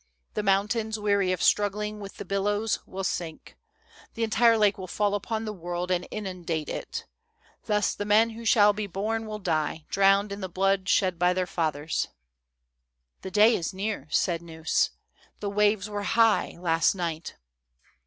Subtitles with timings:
[0.33, 3.55] The mountains, weary of straggling with the billows, will sink.
[4.15, 7.05] The entire lake will fall upon the world and inundate it.
[7.65, 11.33] Thus the men who shall be born will die, drowned in the blood shed by
[11.33, 12.07] their fathers!'""
[13.21, 14.89] The day is near," said Gneuss:"
[15.39, 17.35] the waves were high, last night."